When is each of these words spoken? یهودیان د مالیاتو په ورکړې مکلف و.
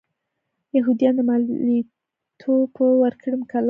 یهودیان 0.77 1.13
د 1.17 1.21
مالیاتو 1.29 2.53
په 2.75 2.83
ورکړې 3.03 3.35
مکلف 3.41 3.57
و. 3.57 3.59